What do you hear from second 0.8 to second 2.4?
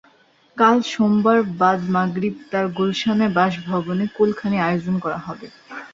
সোমবার বাদ মাগরিব